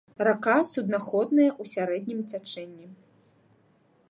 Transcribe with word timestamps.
Рака 0.27 0.55
суднаходная 0.69 1.47
ў 1.61 1.75
сярэднім 1.75 2.19
цячэнні. 2.33 2.87